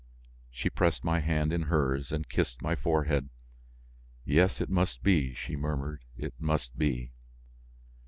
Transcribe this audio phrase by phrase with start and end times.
[0.49, 3.29] She pressed my hand in hers, and kissed my forehead.
[4.25, 7.11] "Yes, it must be," she murmured, "it must be."